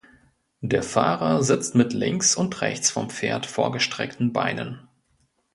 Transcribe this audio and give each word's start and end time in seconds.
Der 0.61 0.81
Fahrer 0.81 1.43
sitzt 1.43 1.75
mit 1.75 1.93
links 1.93 2.35
und 2.35 2.61
rechts 2.63 2.89
vom 2.89 3.11
Pferd 3.11 3.45
vorgestreckten 3.45 4.33
Beinen. 4.33 4.87